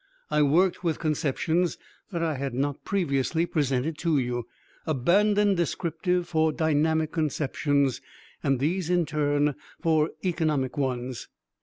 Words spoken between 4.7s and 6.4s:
abandoned descriptive